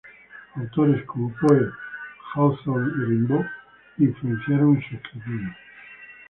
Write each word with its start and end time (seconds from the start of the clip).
Autores 0.55 1.05
como 1.05 1.31
Poe, 1.35 1.69
Hawthorne, 2.33 2.89
y 2.89 3.05
Rimbaud 3.05 3.45
le 3.97 4.05
influenciaron 4.07 4.77
en 4.77 4.89
su 4.89 4.95
escritura. 4.95 5.55